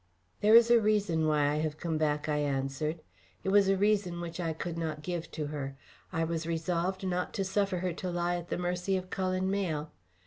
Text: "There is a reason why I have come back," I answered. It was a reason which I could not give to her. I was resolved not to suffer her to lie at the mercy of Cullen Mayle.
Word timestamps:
"There 0.39 0.55
is 0.55 0.71
a 0.71 0.81
reason 0.81 1.27
why 1.27 1.47
I 1.49 1.55
have 1.57 1.77
come 1.77 1.99
back," 1.99 2.27
I 2.27 2.37
answered. 2.37 3.03
It 3.43 3.49
was 3.49 3.67
a 3.69 3.77
reason 3.77 4.19
which 4.19 4.39
I 4.39 4.51
could 4.51 4.75
not 4.75 5.03
give 5.03 5.29
to 5.33 5.45
her. 5.53 5.75
I 6.11 6.23
was 6.23 6.47
resolved 6.47 7.05
not 7.05 7.35
to 7.35 7.43
suffer 7.43 7.77
her 7.85 7.93
to 7.93 8.09
lie 8.09 8.37
at 8.37 8.49
the 8.49 8.57
mercy 8.57 8.97
of 8.97 9.11
Cullen 9.11 9.51
Mayle. 9.51 9.91